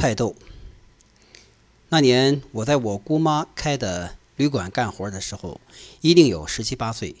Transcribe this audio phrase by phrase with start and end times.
[0.00, 0.34] 菜豆。
[1.90, 5.60] 那年我在我姑妈开的旅馆干活的时候，
[6.00, 7.16] 一定有十七八岁。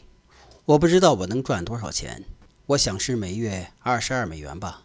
[0.64, 2.24] 我不知道我能赚多少钱，
[2.68, 4.84] 我想是每月二十二美元吧。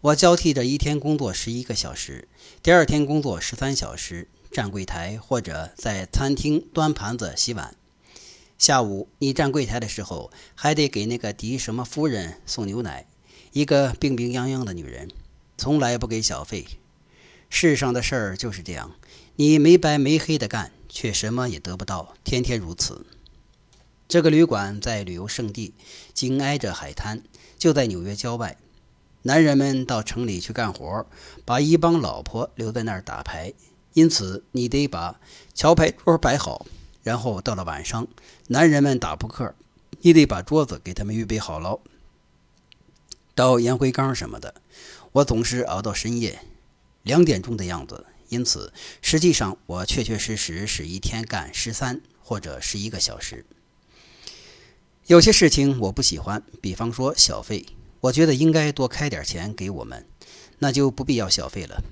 [0.00, 2.26] 我交替着一天工作十一个小时，
[2.64, 7.76] 第二天工作十三小时，站柜台或者在餐厅端盘子、洗碗。
[8.58, 13.06] 下午你站柜台的时候，还得给那个狄什么夫人送牛奶，
[13.52, 15.08] 一个病病殃殃的女人，
[15.56, 16.66] 从来不给小费。
[17.52, 18.92] 世上的事儿就是这样，
[19.36, 23.04] 你没白没黑的干，却什么也得不到，天天如此。
[24.08, 25.74] 这个旅馆在旅游胜地，
[26.14, 27.22] 紧挨着海滩，
[27.58, 28.56] 就在纽约郊外。
[29.22, 31.06] 男人们到城里去干活，
[31.44, 33.52] 把一帮老婆留在那儿打牌，
[33.92, 35.20] 因此你得把
[35.52, 36.64] 桥牌桌摆好。
[37.02, 38.06] 然后到了晚上，
[38.46, 39.54] 男人们打扑克，
[40.00, 41.80] 你得把桌子给他们预备好了，
[43.34, 44.54] 倒烟灰缸什么的。
[45.12, 46.40] 我总是熬到深夜。
[47.02, 53.44] 两点钟的样子，因此实际上我确确实实是一天干十三或者十一个小时。
[55.06, 57.66] 有些事情我不喜欢，比方说小费，
[58.00, 60.06] 我觉得应该多开点钱给我们，
[60.58, 61.82] 那就不必要小费了。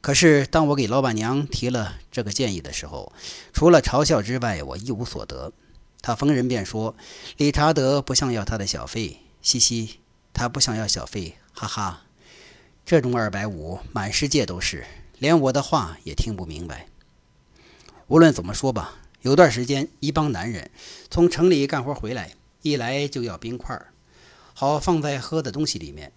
[0.00, 3.12] 可是当我给老板娘提了这个建议的时候，
[3.52, 5.52] 除了嘲笑之外，我一无所得。
[6.00, 6.96] 他逢人便说
[7.38, 10.00] ：“理查德不想要他的小费，嘻嘻，
[10.32, 12.04] 他不想要小费，哈哈。”
[12.84, 14.84] 这种二百五，满世界都是，
[15.18, 16.88] 连我的话也听不明白。
[18.08, 20.70] 无论怎么说吧，有段时间，一帮男人
[21.08, 23.80] 从城里干活回来，一来就要冰块，
[24.52, 26.12] 好放在喝的东西里面。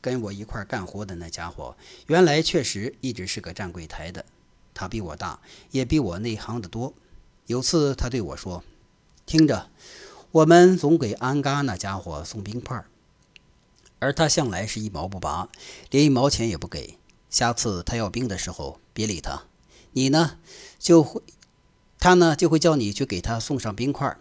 [0.00, 4.24] 跟我一块干活的那家伙，原来确实一直是个站柜台的，
[4.72, 5.40] 他比我大，
[5.72, 6.94] 也比我内行的多。
[7.46, 8.62] 有次他对我说
[9.26, 9.68] ：“听着，
[10.30, 12.84] 我们总给安嘎那家伙送冰块。”
[13.98, 15.48] 而他向来是一毛不拔，
[15.90, 16.98] 连一毛钱也不给。
[17.30, 19.44] 下次他要冰的时候，别理他。
[19.92, 20.38] 你呢，
[20.78, 21.22] 就会，
[21.98, 24.16] 他呢就会叫你去给他送上冰块。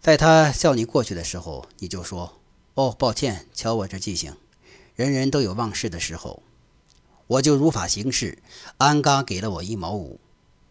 [0.00, 2.40] 在他叫你过去的时候，你就说
[2.74, 4.36] ：“哦，抱歉，瞧我这记性。
[4.94, 6.42] 人人都有忘事的时候。”
[7.26, 8.38] 我就如法行事。
[8.76, 10.20] 安嘎给了我一毛五。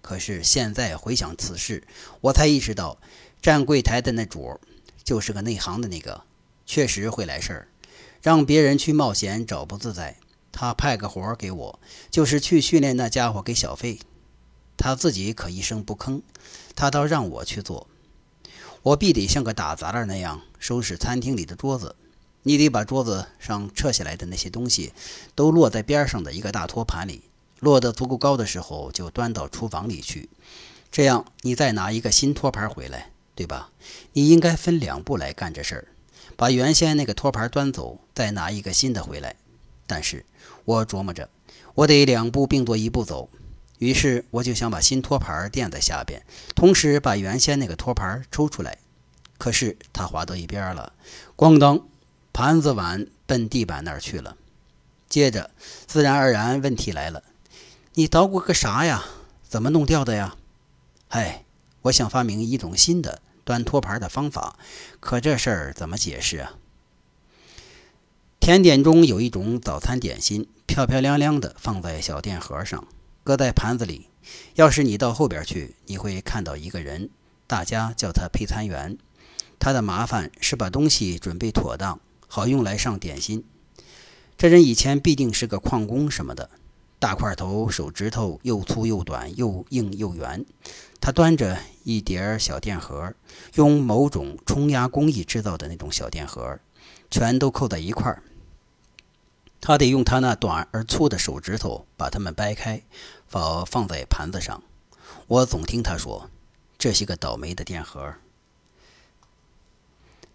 [0.01, 1.87] 可是现在回想此事，
[2.21, 2.99] 我才意识到，
[3.41, 4.59] 站柜台的那主
[5.03, 6.23] 就是个内行的那个，
[6.65, 7.67] 确实会来事儿。
[8.23, 10.15] 让别人去冒险找不自在，
[10.53, 11.79] 他派个活给我，
[12.09, 13.99] 就是去训练那家伙给小费。
[14.77, 16.21] 他自己可一声不吭，
[16.73, 17.87] 他倒让我去做。
[18.81, 21.97] 我必得像个打杂的那样收拾餐厅里的桌子。
[22.43, 24.93] 你得把桌子上撤下来的那些东西
[25.35, 27.23] 都落在边上的一个大托盘里，
[27.59, 30.29] 落得足够高的时候就端到厨房里去。
[30.89, 33.71] 这样你再拿一个新托盘回来，对吧？
[34.13, 35.87] 你应该分两步来干这事儿。
[36.35, 39.35] 把原先那个托盘端走，再拿一个新的回来。
[39.85, 40.25] 但是
[40.65, 41.29] 我琢磨着，
[41.75, 43.29] 我得两步并作一步走。
[43.79, 46.21] 于是我就想把新托盘垫在下边，
[46.55, 48.77] 同时把原先那个托盘抽出来。
[49.37, 50.93] 可是它滑到一边了，
[51.35, 51.81] 咣当，
[52.31, 54.37] 盘子碗奔地板那儿去了。
[55.09, 55.51] 接着，
[55.85, 57.23] 自然而然问题来了：
[57.95, 59.03] 你捣鼓个啥呀？
[59.47, 60.37] 怎么弄掉的呀？
[61.09, 61.43] 哎，
[61.83, 63.21] 我想发明一种新的。
[63.43, 64.57] 端托盘的方法，
[64.99, 66.53] 可这事儿怎么解释啊？
[68.39, 72.87] 甜点中有一种早餐点心，漂漂亮亮的放在小电盒上，
[73.23, 74.09] 搁在盘子里。
[74.55, 77.09] 要是你到后边去，你会看到一个人，
[77.47, 78.97] 大家叫他配餐员。
[79.59, 83.45] 他的麻烦是把东西准备妥当，好用来上点心。
[84.37, 86.49] 这人以前必定是个矿工什么的。
[86.99, 90.45] 大块头，手指头又粗又短，又硬又圆。
[91.03, 93.13] 他端着一叠小电盒，
[93.55, 96.57] 用某种冲压工艺制造的那种小电盒，
[97.11, 98.23] 全都扣在一块儿。
[99.59, 102.81] 他得用他那短而粗的手指头把它们掰开，
[103.27, 104.63] 放放在盘子上。
[105.27, 106.29] 我总听他说
[106.79, 108.13] ：“这些个倒霉的电盒。”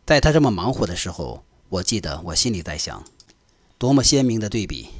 [0.04, 3.02] 在他这么忙活的时候，我记得我心里在想：
[3.78, 4.90] 多么鲜明的对比！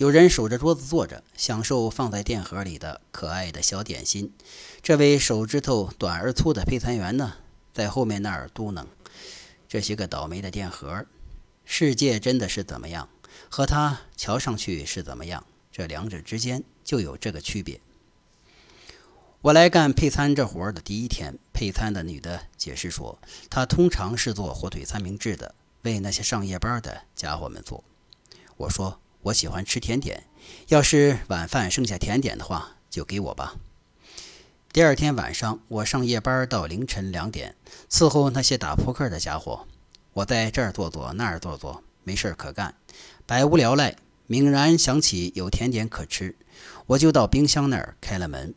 [0.00, 4.32] 有人守着桌子坐着，享受放在电盒里的可爱的小点心。
[4.80, 7.34] 这位手指头短而粗的配餐员呢，
[7.74, 8.86] 在后面那儿嘟囔
[9.68, 11.04] ：“这些个倒霉的电盒，
[11.66, 13.10] 世界真的是怎么样？
[13.50, 15.44] 和他瞧上去是怎么样？
[15.70, 17.78] 这两者之间就有这个区别。”
[19.42, 23.18] 我来干配餐这活儿的第一天，配餐的女的解释说，
[23.50, 27.84] 她通常是做火腿三明治的，为那些上夜班的家伙们做。
[28.56, 28.98] 我说。
[29.22, 30.24] 我喜欢吃甜点，
[30.68, 33.56] 要是晚饭剩下甜点的话，就给我吧。
[34.72, 37.54] 第二天晚上，我上夜班到凌晨两点，
[37.90, 39.66] 伺候那些打扑克的家伙。
[40.14, 42.74] 我在这儿坐坐，那儿坐坐，没事可干，
[43.26, 43.96] 百无聊赖，
[44.26, 46.34] 猛然想起有甜点可吃，
[46.86, 48.54] 我就到冰箱那儿开了门。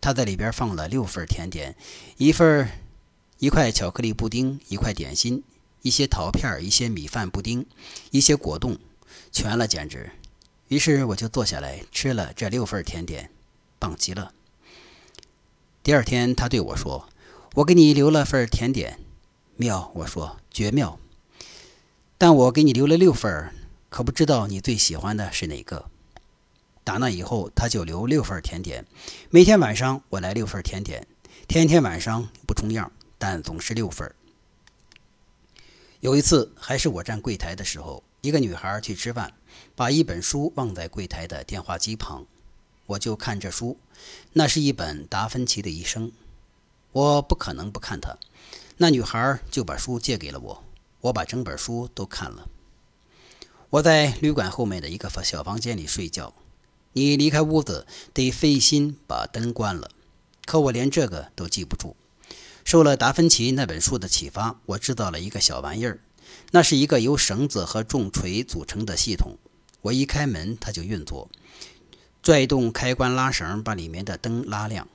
[0.00, 1.74] 他在里边放了六份甜点，
[2.18, 2.68] 一份
[3.38, 5.42] 一块巧克力布丁，一块点心，
[5.80, 7.64] 一些桃片，一些米饭布丁，
[8.10, 8.76] 一些果冻，
[9.32, 10.12] 全了简直。
[10.68, 13.30] 于是我就坐下来吃了这六份甜点，
[13.78, 14.32] 棒极了。
[15.82, 17.08] 第二天他对我说
[17.56, 19.00] ：“我给你留了份甜点，
[19.56, 21.00] 妙。”我说：“绝妙。”
[22.16, 23.52] 但我给你留了六份，
[23.88, 25.90] 可不知道你最喜欢的是哪个。
[26.84, 28.86] 打那以后，他就留六份甜点，
[29.30, 31.06] 每天晚上我来六份甜点，
[31.48, 34.14] 天天晚上不重样，但总是六份。
[36.00, 39.34] 有一次，还是我站柜台的时候，一个女孩去吃饭，
[39.74, 42.24] 把一本书忘在柜台的电话机旁，
[42.86, 43.76] 我就看这书，
[44.34, 46.12] 那是一本达芬奇的一生，
[46.92, 48.16] 我不可能不看它。
[48.76, 50.64] 那女孩就把书借给了我，
[51.00, 52.48] 我把整本书都看了。
[53.70, 56.32] 我在旅馆后面的一个小房间里睡觉。
[56.92, 59.90] 你离开屋子得费心把灯关了，
[60.46, 61.96] 可我连这个都记不住。
[62.64, 65.98] 受了达芬奇那本书的启发，我制造了一个小玩意儿，
[66.50, 69.36] 那是一个由绳子和重锤组成的系统。
[69.82, 71.30] 我一开门，它就运作，
[72.22, 74.88] 拽动开关拉绳，把里面的灯拉亮。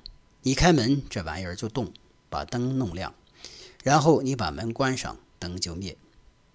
[0.44, 1.92] 你开门，这玩意儿就动，
[2.30, 3.14] 把灯弄亮。
[3.84, 5.98] 然后你把门关上，灯就灭。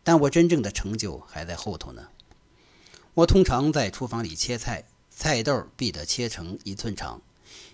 [0.02, 2.08] 但我真正的成就还在后头呢。
[3.14, 4.84] 我通常在厨房里切菜。
[5.14, 7.20] 菜豆必得切成一寸长。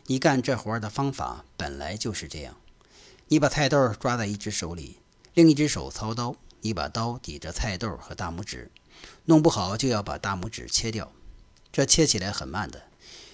[0.06, 2.56] 你干这活儿的方法本来就是这样：
[3.28, 4.96] 你把菜豆抓在一只手里，
[5.34, 8.70] 另一只手操刀，一把刀抵着菜豆和大拇指，
[9.24, 11.12] 弄不好就要把大拇指切掉。
[11.72, 12.82] 这切起来很慢的。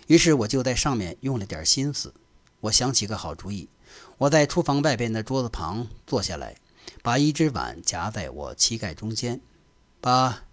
[0.06, 2.14] 于是我就在上面用了点心思。
[2.60, 3.68] 我想起个好主意，
[4.18, 6.56] 我在厨房外边的桌子旁坐下来，
[7.02, 9.40] 把一只碗夹在我膝盖中间，
[10.00, 10.44] 把。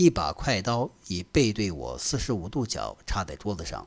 [0.00, 3.84] 一把快刀以背对我四十五度角插在桌子上，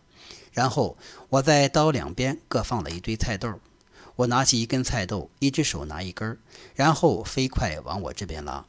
[0.52, 0.98] 然后
[1.30, 3.62] 我在刀两边各放了一堆菜豆。
[4.16, 6.38] 我拿起一根菜豆，一只手拿一根儿，
[6.76, 8.66] 然后飞快往我这边拉，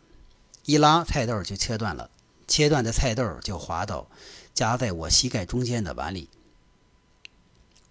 [0.65, 2.11] 一拉菜豆就切断了，
[2.47, 4.09] 切断的菜豆就滑到
[4.55, 6.29] 夹在我膝盖中间的碗里。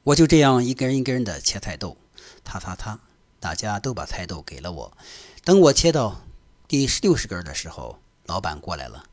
[0.03, 1.97] 我就这样一根一根的切菜豆，
[2.43, 2.99] 擦擦擦，
[3.39, 4.97] 大家都把菜豆给了我。
[5.43, 6.21] 等我切到
[6.67, 9.03] 第六十根的时候，老板过来了。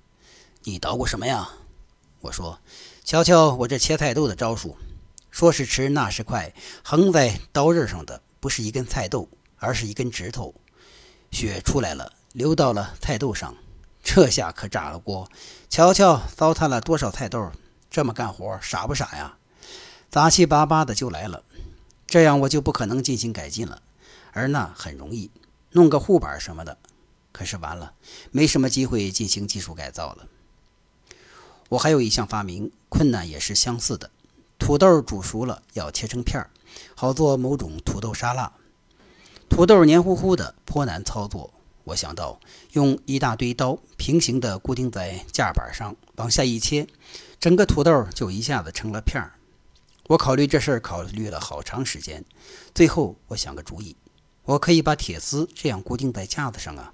[0.64, 1.50] 你捣鼓什么呀？
[2.20, 2.58] 我说，
[3.04, 4.76] 瞧瞧我这切菜豆的招数。
[5.30, 6.52] 说时迟，那时快，
[6.82, 10.54] 横在刀刃上的不是一根菜豆，而是一根指头。
[11.30, 13.54] 血出来了，流到了菜豆上。
[14.02, 15.28] 这下可炸了锅！
[15.68, 17.50] 瞧瞧，糟蹋了多少菜豆！
[17.90, 19.36] 这么干活，傻不傻呀？
[20.08, 21.42] 杂七八八的就来了。
[22.06, 23.82] 这样我就不可能进行改进了。
[24.32, 25.30] 而那很容易，
[25.72, 26.78] 弄个护板什么的。
[27.32, 27.92] 可是完了，
[28.30, 30.26] 没什么机会进行技术改造了。
[31.68, 34.10] 我还有一项发明，困难也是相似的。
[34.58, 36.48] 土豆煮熟了要切成片儿，
[36.94, 38.52] 好做某种土豆沙拉。
[39.48, 41.52] 土豆黏糊糊的，颇难操作。
[41.84, 42.38] 我想到
[42.72, 46.86] 用一大堆刀平行的固定在架板上，往下一切，
[47.40, 49.32] 整个土豆就一下子成了片儿。
[50.08, 52.24] 我考虑这事儿考虑了好长时间，
[52.74, 53.96] 最后我想个主意，
[54.44, 56.92] 我可以把铁丝这样固定在架子上啊。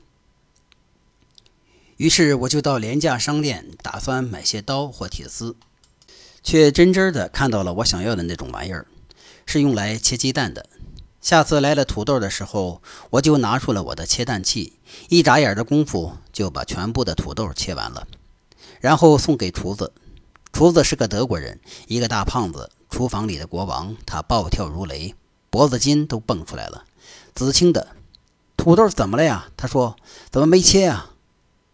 [1.96, 5.56] 于是我就到廉价商店，打算买些刀或铁丝，
[6.42, 8.86] 却真真的看到了我想要的那种玩意儿，
[9.46, 10.66] 是用来切鸡蛋的。
[11.20, 18.06] 下次来了土豆的时候，我就拿出了我的切蛋器，一眨眼的功夫就把全部的土豆切完了，
[18.80, 19.92] 然后送给厨子。
[20.52, 23.96] 厨子是个德国人，一个大胖子，厨房里的国王。
[24.06, 25.14] 他暴跳如雷，
[25.50, 26.84] 脖子筋都蹦出来了。
[27.34, 27.96] 紫青的
[28.56, 29.48] 土豆怎么了呀？
[29.56, 29.96] 他说
[30.30, 31.12] ：“怎么没切啊？”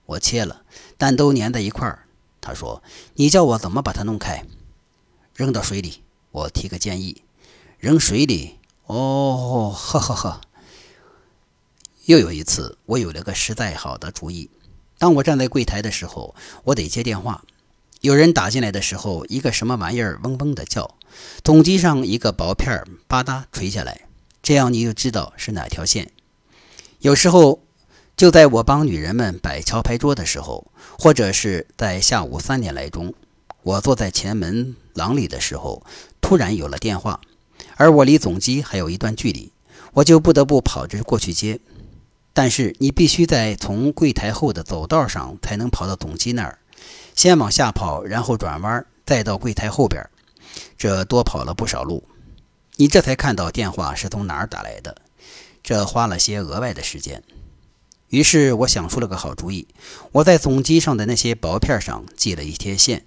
[0.07, 0.63] 我切了，
[0.97, 2.07] 但都粘在一块儿。
[2.41, 2.83] 他说
[3.17, 4.45] ：“你叫我怎么把它弄开？
[5.35, 7.23] 扔到水里。”我提个建议
[7.81, 10.41] ：“扔水里。”哦，呵呵呵。
[12.05, 14.51] 又有一次，我有了个实在好的主意。
[14.99, 16.35] 当我站在柜台的时候，
[16.65, 17.43] 我得接电话。
[18.01, 20.97] 有人打进来的时候，一个什么玩意儿嗡嗡的叫，
[21.43, 24.03] 总机上一个薄片吧嗒垂下来，
[24.43, 26.13] 这样你就知道是哪条线。
[27.01, 27.63] 有时候。
[28.17, 33.15] 就在我帮女人们摆桥牌桌的时候，或者是在下午三点来钟，
[33.63, 35.83] 我坐在前门廊里的时候，
[36.21, 37.19] 突然有了电话，
[37.81, 39.51] 而我离总机还有一段距离，
[39.95, 41.59] 我就不得不跑着过去接。
[42.35, 46.59] 但是你必须在从柜台后的走道上才能跑到总机那儿，
[47.17, 50.07] 先往下跑，然后转弯，再到柜台后边，
[50.77, 52.05] 这多跑了不少路。
[52.77, 55.01] 你这才看到电话是从哪儿打来的，
[55.63, 57.23] 这花了些额外的时间。
[58.11, 59.67] 于是我想出了个好主意，
[60.13, 63.07] 我在总机上的那些薄片上系了一贴线，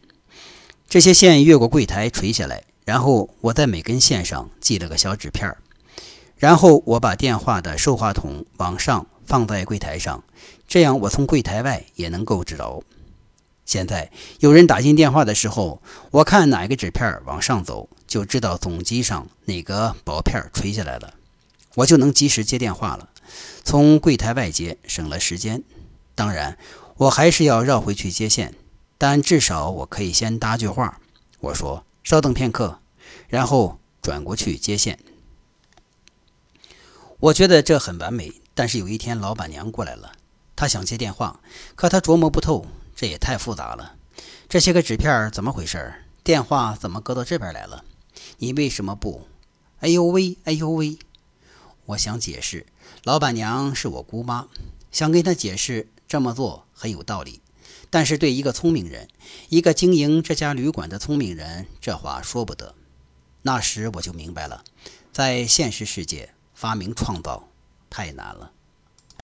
[0.89, 5.58] 这些线越过柜台垂下来，然后我在每根线上系了个小纸片儿。
[6.38, 10.24] 然后我把电话的收话筒往上放在柜台上，
[10.68, 12.84] 这样我从柜台外也能够知道。
[13.66, 21.13] 现在有人打进电话的时候，我看哪个纸片往上走，就知道总机上哪个薄片垂下来了，
[21.75, 23.08] 我就能及时接电话了。
[23.63, 25.63] 从柜台外接省了时间，
[26.13, 26.58] 当然
[26.98, 28.54] 我还是要绕回去接线，
[28.98, 31.00] 但至少我可以先搭句话。
[31.40, 32.80] 我说：“稍等片刻”，
[33.28, 35.00] 然后转过去接线。
[37.20, 40.12] 我觉得这很完美，但是有一天老板娘过来了，
[40.56, 41.40] 她想接电话，
[41.76, 43.96] 可她琢磨不透，这也太复杂了。
[44.50, 45.94] 这些个纸片怎么回事？
[46.24, 47.84] 电话怎么搁到这边来了？
[48.38, 49.28] 你为什么不？
[49.80, 50.98] 哎呦喂，哎呦喂！
[51.86, 52.66] 我想解释，
[53.04, 54.48] 老板娘是我姑妈，
[54.92, 57.42] 想跟她解释这么做很有道理，
[57.94, 59.08] 但是对一个聪明人，
[59.50, 62.74] 一个经营这家旅馆的聪明人，这话说不得。
[63.44, 64.64] 那时我就明白了，
[65.12, 66.34] 在现实世界。
[66.56, 67.50] 发明创造
[67.90, 68.52] 太难了。